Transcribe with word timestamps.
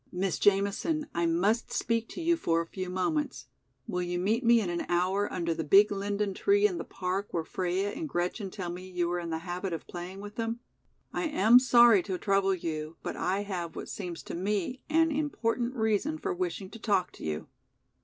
"Miss 0.11 0.39
Jamison, 0.39 1.05
I 1.13 1.27
must 1.27 1.71
speak 1.71 2.07
to 2.09 2.21
you 2.21 2.35
for 2.35 2.59
a 2.59 2.65
few 2.65 2.89
moments. 2.89 3.45
Will 3.85 4.01
you 4.01 4.17
meet 4.17 4.43
me 4.43 4.59
in 4.59 4.71
an 4.71 4.83
hour 4.89 5.31
under 5.31 5.53
the 5.53 5.63
big 5.63 5.91
linden 5.91 6.33
tree 6.33 6.65
in 6.67 6.79
the 6.79 6.83
park 6.83 7.27
where 7.29 7.43
Freia 7.43 7.91
and 7.91 8.09
Gretchen 8.09 8.49
tell 8.49 8.71
me 8.71 8.89
you 8.89 9.11
are 9.11 9.19
in 9.19 9.29
the 9.29 9.37
habit 9.45 9.73
of 9.73 9.85
playing 9.85 10.19
with 10.19 10.37
them? 10.37 10.59
I 11.13 11.25
am 11.25 11.59
sorry 11.59 12.01
to 12.01 12.17
trouble 12.17 12.55
you 12.55 12.97
but 13.03 13.15
I 13.15 13.43
have 13.43 13.75
what 13.75 13.89
seems 13.89 14.23
to 14.23 14.33
me 14.33 14.81
an 14.89 15.11
important 15.11 15.75
reason 15.75 16.17
for 16.17 16.33
wishing 16.33 16.71
to 16.71 16.79
talk 16.79 17.11
to 17.11 17.23
you." 17.23 17.47